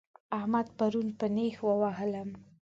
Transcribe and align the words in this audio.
احمد 0.37 0.67
پرون 0.77 1.07
په 1.19 1.25
نېښ 1.35 1.57
ووهلم 1.63 2.29